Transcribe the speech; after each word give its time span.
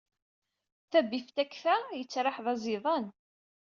Tabiftakt-a 0.91 1.75
yettraḥ 1.99 2.37
d 2.43 2.47
aẓidan. 2.53 3.05